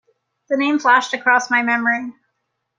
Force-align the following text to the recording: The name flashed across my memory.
The 0.49 0.57
name 0.57 0.79
flashed 0.79 1.13
across 1.13 1.51
my 1.51 1.61
memory. 1.61 2.11